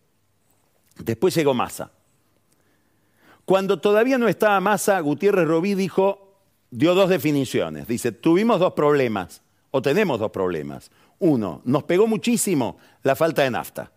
[0.97, 1.91] Después llegó Massa.
[3.45, 6.39] Cuando todavía no estaba Massa, Gutiérrez Robí dijo,
[6.71, 7.89] dio dos definiciones.
[7.89, 10.93] Dice, tuvimos dos problemas, o tenemos dos problemas.
[11.19, 13.91] Uno, nos pegó muchísimo la falta de nafta.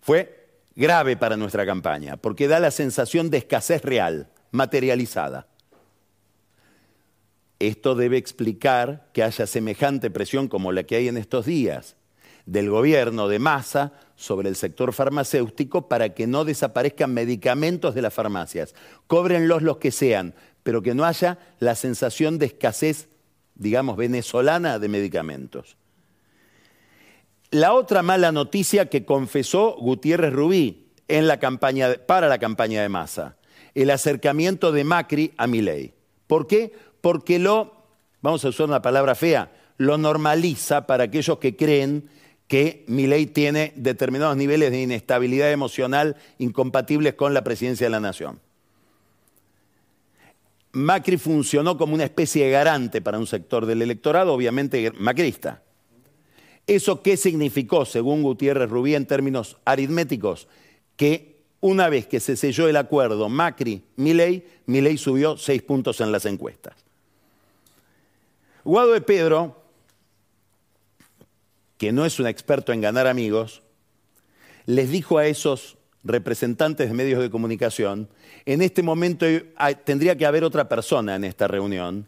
[0.00, 5.46] Fue grave para nuestra campaña, porque da la sensación de escasez real, materializada.
[7.58, 11.96] Esto debe explicar que haya semejante presión como la que hay en estos días
[12.46, 18.14] del gobierno de masa sobre el sector farmacéutico para que no desaparezcan medicamentos de las
[18.14, 18.74] farmacias.
[19.06, 23.08] Cóbrenlos los que sean, pero que no haya la sensación de escasez,
[23.54, 25.76] digamos, venezolana de medicamentos.
[27.50, 32.88] La otra mala noticia que confesó Gutiérrez Rubí en la campaña, para la campaña de
[32.88, 33.36] masa,
[33.74, 35.94] el acercamiento de Macri a Milei.
[36.26, 36.72] ¿Por qué?
[37.06, 37.72] porque lo,
[38.20, 42.10] vamos a usar una palabra fea, lo normaliza para aquellos que creen
[42.48, 48.00] que mi ley tiene determinados niveles de inestabilidad emocional incompatibles con la presidencia de la
[48.00, 48.40] nación.
[50.72, 55.62] Macri funcionó como una especie de garante para un sector del electorado, obviamente macrista.
[56.66, 60.48] ¿Eso qué significó, según Gutiérrez Rubí, en términos aritméticos?
[60.96, 66.26] Que una vez que se selló el acuerdo Macri-Milei, Milei subió seis puntos en las
[66.26, 66.74] encuestas.
[68.64, 69.62] Guado de Pedro,
[71.78, 73.62] que no es un experto en ganar amigos,
[74.66, 78.08] les dijo a esos representantes de medios de comunicación,
[78.44, 79.26] en este momento
[79.84, 82.06] tendría que haber otra persona en esta reunión,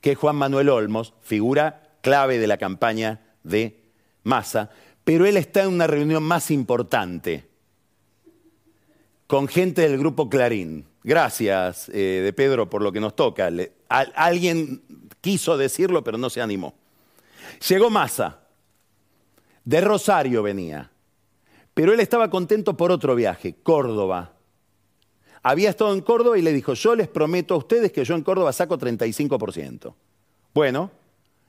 [0.00, 3.80] que es Juan Manuel Olmos, figura clave de la campaña de
[4.24, 4.70] Massa,
[5.04, 7.46] pero él está en una reunión más importante,
[9.26, 10.86] con gente del grupo Clarín.
[11.04, 13.50] Gracias, eh, de Pedro, por lo que nos toca.
[13.88, 14.82] alguien
[15.22, 16.74] Quiso decirlo, pero no se animó.
[17.68, 18.40] Llegó Massa.
[19.64, 20.90] De Rosario venía.
[21.74, 24.32] Pero él estaba contento por otro viaje, Córdoba.
[25.42, 28.22] había estado en Córdoba y le dijo, yo les prometo a ustedes que yo en
[28.22, 29.94] Córdoba saco 35%.
[30.54, 30.90] Bueno,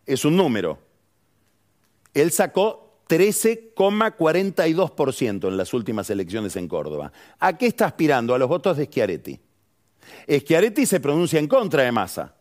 [0.06, 0.80] es un número.
[2.14, 7.12] Él sacó 13,42% en las últimas elecciones en Córdoba.
[7.40, 8.34] ¿A qué está aspirando?
[8.34, 9.40] A los votos de Schiaretti.
[10.30, 12.36] Schiaretti se pronuncia en contra de Massa.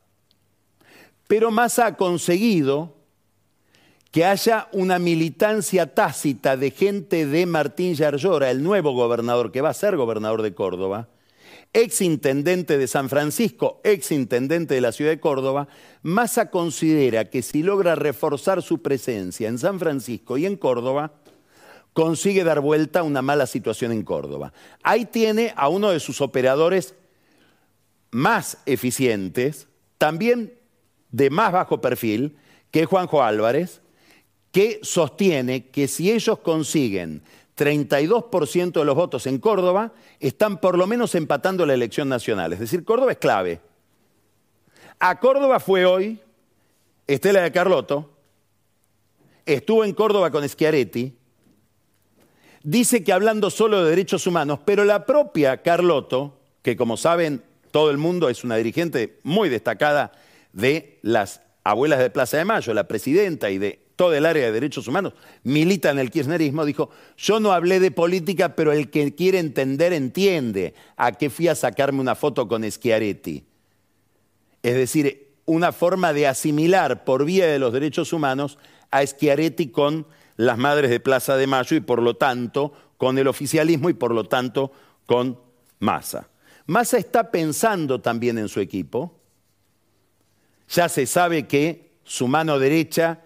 [1.27, 3.01] Pero Massa ha conseguido
[4.12, 9.70] que haya una militancia tácita de gente de Martín Yarlora, el nuevo gobernador que va
[9.70, 11.08] a ser gobernador de Córdoba,
[11.72, 15.66] ex intendente de San Francisco, ex intendente de la ciudad de Córdoba,
[16.02, 21.12] Massa considera que si logra reforzar su presencia en San Francisco y en Córdoba,
[21.94, 24.52] consigue dar vuelta a una mala situación en Córdoba.
[24.82, 26.94] Ahí tiene a uno de sus operadores
[28.10, 30.52] más eficientes, también
[31.10, 32.36] de más bajo perfil,
[32.70, 33.82] que es Juanjo Álvarez,
[34.53, 37.22] que sostiene que si ellos consiguen
[37.57, 42.53] 32% de los votos en Córdoba, están por lo menos empatando la elección nacional.
[42.53, 43.61] Es decir, Córdoba es clave.
[44.98, 46.20] A Córdoba fue hoy
[47.07, 48.11] Estela de Carlotto,
[49.44, 51.16] estuvo en Córdoba con Schiaretti,
[52.62, 57.90] dice que hablando solo de derechos humanos, pero la propia Carlotto, que como saben todo
[57.90, 60.12] el mundo es una dirigente muy destacada
[60.53, 64.50] de las abuelas de Plaza de Mayo, la presidenta y de todo el área de
[64.50, 65.12] derechos humanos,
[65.44, 69.92] milita en el kirchnerismo, dijo, yo no hablé de política, pero el que quiere entender
[69.92, 73.44] entiende a qué fui a sacarme una foto con Schiaretti.
[74.61, 78.59] Es decir, una forma de asimilar por vía de los derechos humanos
[78.90, 80.05] a Schiaretti con
[80.36, 84.12] las madres de Plaza de Mayo y por lo tanto con el oficialismo y por
[84.12, 84.72] lo tanto
[85.07, 85.38] con
[85.78, 86.28] Massa.
[86.66, 89.14] Massa está pensando también en su equipo.
[90.70, 93.20] Ya se sabe que su mano derecha,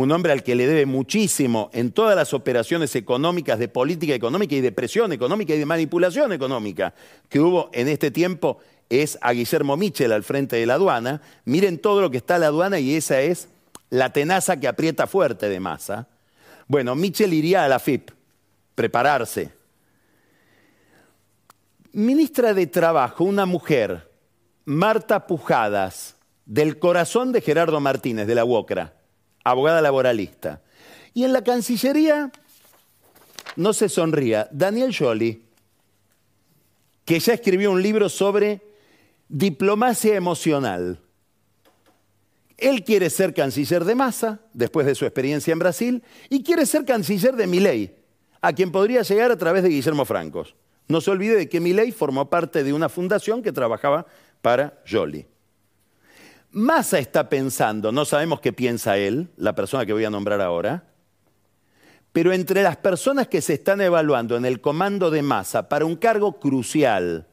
[0.00, 4.54] un hombre al que le debe muchísimo en todas las operaciones económicas de política económica
[4.54, 6.94] y de presión económica y de manipulación económica
[7.28, 11.20] que hubo en este tiempo, es a Guillermo Michel al frente de la aduana.
[11.44, 13.48] Miren todo lo que está la aduana y esa es
[13.90, 16.06] la tenaza que aprieta fuerte de masa.
[16.68, 18.10] Bueno, Michel iría a la FIP,
[18.74, 19.50] prepararse,
[21.92, 24.12] Ministra de Trabajo, una mujer,
[24.64, 28.97] Marta Pujadas, del corazón de Gerardo Martínez, de la UOCRA,
[29.50, 30.62] abogada laboralista.
[31.14, 32.30] Y en la Cancillería,
[33.56, 35.42] no se sonría, Daniel Jolie,
[37.04, 38.60] que ya escribió un libro sobre
[39.28, 41.00] diplomacia emocional.
[42.56, 46.84] Él quiere ser canciller de Massa, después de su experiencia en Brasil, y quiere ser
[46.84, 47.94] canciller de Milei,
[48.40, 50.54] a quien podría llegar a través de Guillermo Francos.
[50.88, 54.06] No se olvide de que Milei formó parte de una fundación que trabajaba
[54.42, 55.26] para Jolie.
[56.50, 60.84] Massa está pensando, no sabemos qué piensa él, la persona que voy a nombrar ahora,
[62.12, 65.96] pero entre las personas que se están evaluando en el comando de Massa para un
[65.96, 67.26] cargo crucial,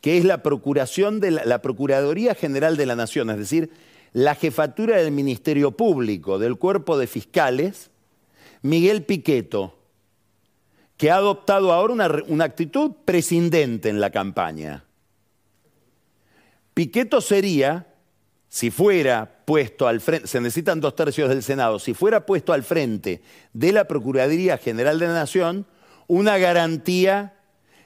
[0.00, 3.70] que es la procuración de la, Procuraduría General de la Nación, es decir,
[4.12, 7.90] la jefatura del Ministerio Público, del cuerpo de fiscales,
[8.62, 9.78] Miguel Piqueto,
[10.96, 14.84] que ha adoptado ahora una, una actitud prescindente en la campaña.
[16.74, 17.86] Piqueto sería,
[18.48, 22.62] si fuera puesto al frente, se necesitan dos tercios del Senado, si fuera puesto al
[22.62, 23.22] frente
[23.52, 25.66] de la Procuraduría General de la Nación,
[26.06, 27.34] una garantía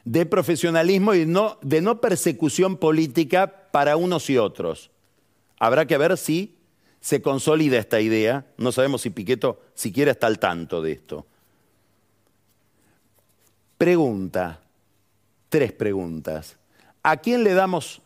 [0.04, 1.24] de profesionalismo y
[1.62, 4.90] de no persecución política para unos y otros.
[5.58, 6.56] Habrá que ver si
[7.00, 8.46] se consolida esta idea.
[8.56, 11.26] No sabemos si Piqueto siquiera está al tanto de esto.
[13.78, 14.60] Pregunta,
[15.48, 16.56] tres preguntas.
[17.02, 18.02] ¿A quién le damos,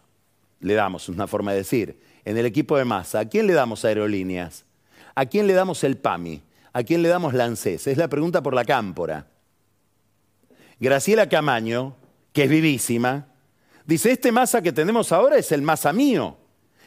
[0.60, 3.84] le damos, una forma de decir, en el equipo de masa, ¿a quién le damos
[3.84, 4.64] aerolíneas?
[5.14, 6.42] ¿A quién le damos el PAMI?
[6.72, 7.86] ¿A quién le damos Lancés?
[7.86, 9.26] Es la pregunta por la cámpora.
[10.80, 11.96] Graciela Camaño,
[12.32, 13.28] que es vivísima,
[13.86, 16.36] dice, este masa que tenemos ahora es el masa mío,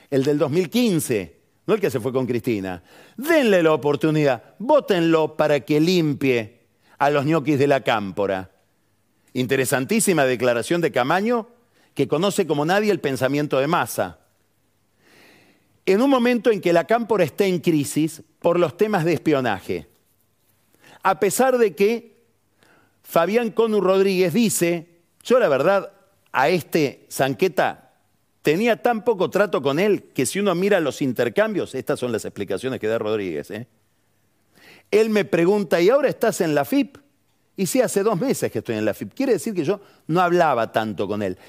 [0.09, 2.83] el del 2015, no el que se fue con Cristina.
[3.15, 6.59] Denle la oportunidad, votenlo para que limpie
[6.97, 8.51] a los ñoquis de la cámpora.
[9.33, 11.49] Interesantísima declaración de Camaño,
[11.93, 14.19] que conoce como nadie el pensamiento de masa.
[15.88, 19.88] En un momento en que la cámpora está en crisis por los temas de espionaje,
[21.01, 22.25] a pesar de que
[23.03, 24.89] Fabián Conu Rodríguez dice,
[25.23, 25.93] yo la verdad
[26.33, 27.93] a este Zanqueta
[28.41, 32.25] tenía tan poco trato con él que si uno mira los intercambios, estas son las
[32.25, 33.67] explicaciones que da Rodríguez, ¿eh?
[34.91, 36.97] él me pregunta, ¿y ahora estás en la FIP?
[37.60, 39.16] Y sí, hace dos meses que estoy en la FIP.
[39.16, 41.39] Quiere decir que yo no hablaba tanto con él.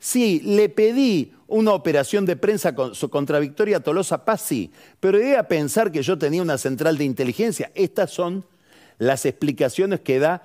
[0.00, 5.46] Sí, le pedí una operación de prensa contra Victoria Tolosa Paz, sí, pero llegué a
[5.46, 7.70] pensar que yo tenía una central de inteligencia.
[7.76, 8.44] Estas son
[8.98, 10.42] las explicaciones que da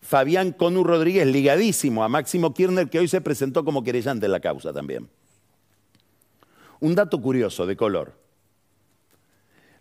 [0.00, 4.40] Fabián Conu Rodríguez, ligadísimo a Máximo Kirchner, que hoy se presentó como querellante en la
[4.40, 5.06] causa también.
[6.80, 8.14] Un dato curioso de color.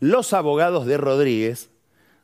[0.01, 1.69] Los abogados de Rodríguez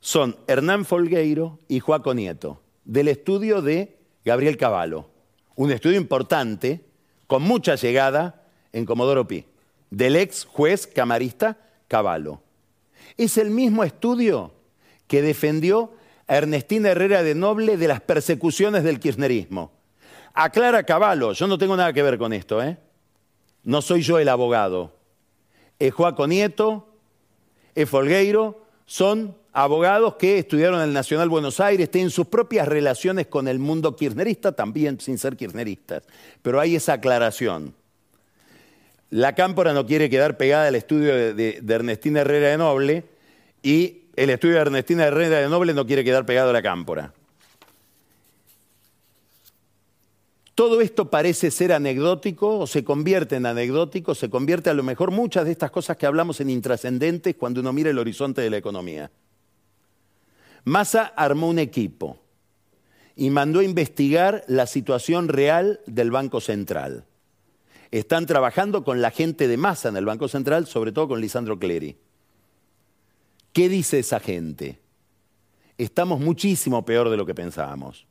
[0.03, 5.09] son Hernán Folgueiro y Joaco Nieto, del estudio de Gabriel Cavallo.
[5.55, 6.83] Un estudio importante,
[7.25, 8.43] con mucha llegada
[8.73, 9.45] en Comodoro Pi,
[9.89, 12.41] del ex juez camarista Cavallo.
[13.15, 14.53] Es el mismo estudio
[15.07, 15.93] que defendió
[16.27, 19.71] a Ernestina Herrera de Noble de las persecuciones del kirchnerismo.
[20.33, 22.77] Aclara Cavallo, yo no tengo nada que ver con esto, ¿eh?
[23.63, 24.97] No soy yo el abogado.
[25.79, 26.89] Es Joaco Nieto,
[27.73, 33.27] es Folgueiro, son abogados que estudiaron en el Nacional Buenos Aires, tienen sus propias relaciones
[33.27, 36.03] con el mundo kirchnerista, también sin ser kirchneristas.
[36.41, 37.73] Pero hay esa aclaración.
[39.11, 43.03] La cámpora no quiere quedar pegada al estudio de, de, de Ernestina Herrera de Noble
[43.61, 47.13] y el estudio de Ernestina Herrera de Noble no quiere quedar pegado a la cámpora.
[50.55, 55.09] Todo esto parece ser anecdótico o se convierte en anecdótico, se convierte a lo mejor
[55.09, 58.57] muchas de estas cosas que hablamos en intrascendentes cuando uno mira el horizonte de la
[58.57, 59.09] economía.
[60.63, 62.19] Massa armó un equipo
[63.15, 67.05] y mandó a investigar la situación real del Banco Central.
[67.91, 71.59] Están trabajando con la gente de Massa en el Banco Central, sobre todo con Lisandro
[71.59, 71.95] Clery.
[73.51, 74.79] ¿Qué dice esa gente?
[75.77, 78.07] Estamos muchísimo peor de lo que pensábamos.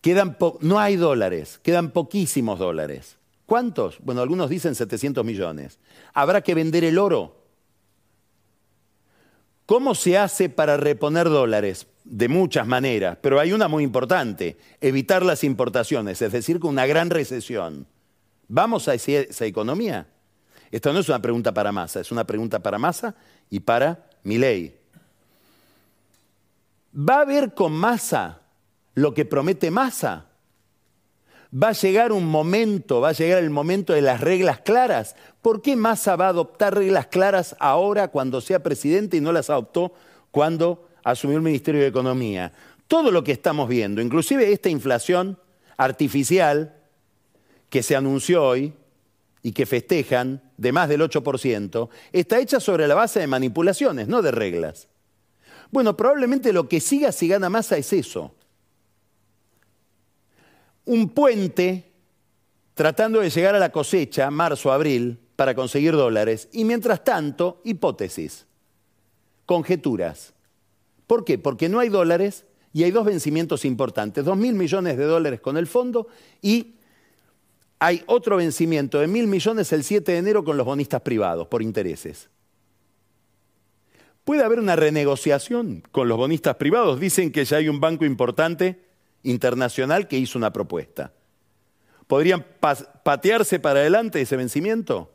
[0.00, 3.18] Quedan no hay dólares, quedan poquísimos dólares.
[3.46, 3.98] ¿Cuántos?
[4.00, 5.78] Bueno, algunos dicen 700 millones.
[6.14, 7.36] Habrá que vender el oro.
[9.68, 11.88] ¿Cómo se hace para reponer dólares?
[12.02, 16.86] De muchas maneras, pero hay una muy importante, evitar las importaciones, es decir, con una
[16.86, 17.86] gran recesión.
[18.48, 20.06] ¿Vamos a esa economía?
[20.70, 23.14] Esto no es una pregunta para Massa, es una pregunta para Massa
[23.50, 24.74] y para Milei.
[26.96, 28.40] ¿Va a haber con Massa
[28.94, 30.27] lo que promete Massa?
[31.50, 35.16] Va a llegar un momento, va a llegar el momento de las reglas claras.
[35.40, 39.48] ¿Por qué Massa va a adoptar reglas claras ahora cuando sea presidente y no las
[39.48, 39.94] adoptó
[40.30, 42.52] cuando asumió el Ministerio de Economía?
[42.86, 45.38] Todo lo que estamos viendo, inclusive esta inflación
[45.78, 46.74] artificial
[47.70, 48.74] que se anunció hoy
[49.42, 54.20] y que festejan de más del 8%, está hecha sobre la base de manipulaciones, no
[54.20, 54.88] de reglas.
[55.70, 58.34] Bueno, probablemente lo que siga si gana Massa es eso
[60.88, 61.92] un puente
[62.72, 66.48] tratando de llegar a la cosecha, marzo, abril, para conseguir dólares.
[66.50, 68.46] Y mientras tanto, hipótesis,
[69.44, 70.32] conjeturas.
[71.06, 71.36] ¿Por qué?
[71.36, 75.58] Porque no hay dólares y hay dos vencimientos importantes, dos mil millones de dólares con
[75.58, 76.08] el fondo
[76.40, 76.76] y
[77.78, 81.62] hay otro vencimiento de mil millones el 7 de enero con los bonistas privados por
[81.62, 82.30] intereses.
[84.24, 86.98] Puede haber una renegociación con los bonistas privados.
[86.98, 88.87] Dicen que ya hay un banco importante
[89.22, 91.12] internacional que hizo una propuesta.
[92.06, 92.44] ¿Podrían
[93.02, 95.10] patearse para adelante ese vencimiento?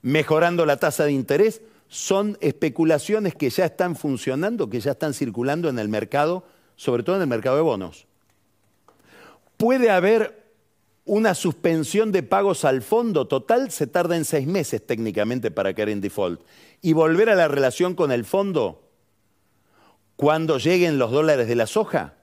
[0.00, 1.60] Mejorando la tasa de interés.
[1.88, 6.44] Son especulaciones que ya están funcionando, que ya están circulando en el mercado,
[6.76, 8.06] sobre todo en el mercado de bonos.
[9.56, 10.42] Puede haber
[11.04, 15.88] una suspensión de pagos al fondo total, se tarda en seis meses técnicamente para caer
[15.88, 16.40] en default.
[16.80, 18.81] Y volver a la relación con el fondo
[20.16, 22.14] cuando lleguen los dólares de la soja?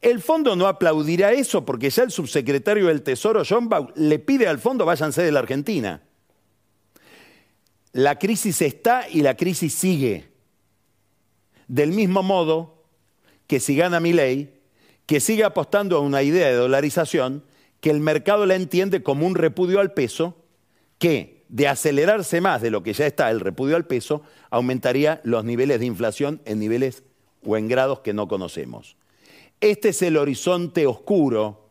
[0.00, 4.46] El fondo no aplaudirá eso porque ya el subsecretario del Tesoro, John Bau, le pide
[4.46, 6.02] al fondo váyanse de la Argentina.
[7.92, 10.28] La crisis está y la crisis sigue.
[11.66, 12.84] Del mismo modo
[13.48, 14.60] que si gana mi ley,
[15.06, 17.42] que sigue apostando a una idea de dolarización,
[17.80, 20.36] que el mercado la entiende como un repudio al peso,
[20.98, 25.44] que de acelerarse más de lo que ya está el repudio al peso, aumentaría los
[25.44, 27.02] niveles de inflación en niveles
[27.44, 28.96] o en grados que no conocemos.
[29.60, 31.68] Este es el horizonte oscuro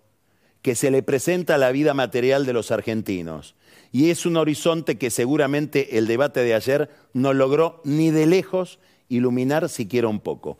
[0.61, 3.55] que se le presenta a la vida material de los argentinos.
[3.91, 8.79] Y es un horizonte que seguramente el debate de ayer no logró ni de lejos
[9.07, 10.57] iluminar siquiera un poco.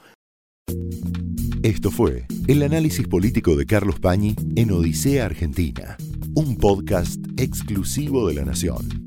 [1.63, 5.97] Esto fue el análisis político de Carlos Pañi en Odisea Argentina,
[6.33, 9.06] un podcast exclusivo de la Nación.